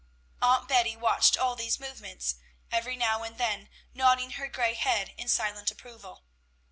Aunt 0.41 0.67
Betty 0.67 0.97
watched 0.97 1.37
all 1.37 1.55
these 1.55 1.79
movements, 1.79 2.37
every 2.71 2.95
now 2.95 3.21
and 3.21 3.37
then 3.37 3.69
nodding 3.93 4.31
her 4.31 4.47
gray 4.47 4.73
head 4.73 5.09
in 5.15 5.27
silent 5.27 5.69
approval. 5.69 6.23